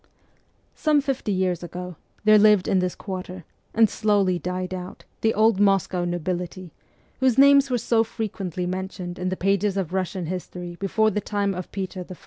[0.73, 5.59] Some fifty years ago, there lived in this quarter, and slowly died out, the old
[5.59, 6.73] Moscow nobility,
[7.19, 11.53] whose names were so frequently mentioned in the pages of Eussian history before the time
[11.53, 12.15] of Peter I.